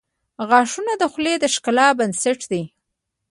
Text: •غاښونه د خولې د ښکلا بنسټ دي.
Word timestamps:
•غاښونه 0.49 0.93
د 0.97 1.03
خولې 1.11 1.33
د 1.39 1.45
ښکلا 1.53 1.87
بنسټ 1.99 2.39
دي. 2.51 2.63